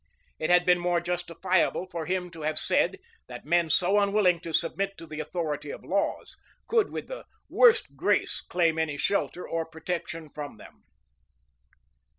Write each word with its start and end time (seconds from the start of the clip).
It 0.39 0.49
had 0.49 0.65
been 0.65 0.79
more 0.79 0.99
justifiable 0.99 1.85
for 1.85 2.07
him 2.07 2.31
to 2.31 2.41
have 2.41 2.57
said, 2.57 2.97
that 3.27 3.45
men 3.45 3.69
so 3.69 3.99
unwilling 3.99 4.39
to 4.39 4.51
submit 4.51 4.97
to 4.97 5.05
the 5.05 5.19
authority 5.19 5.69
of 5.69 5.85
laws, 5.85 6.37
could 6.65 6.89
with 6.89 7.05
the 7.05 7.25
worst 7.49 7.95
grace 7.95 8.41
claim 8.41 8.79
any 8.79 8.97
shelter 8.97 9.47
or 9.47 9.63
protection 9.63 10.27
from 10.27 10.57
them. 10.57 10.85